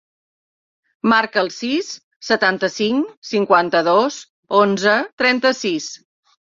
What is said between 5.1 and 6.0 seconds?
trenta-sis.